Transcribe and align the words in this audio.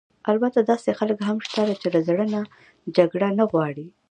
البته 0.31 0.59
داسې 0.71 0.89
خلک 0.99 1.17
هم 1.27 1.37
شته 1.47 1.61
چې 1.81 1.87
له 1.93 1.99
زړه 2.07 2.25
نه 2.33 2.41
جګړه 2.97 3.29
نه 3.39 3.43
غواړي. 3.51 3.87